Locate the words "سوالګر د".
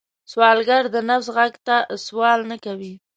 0.31-0.95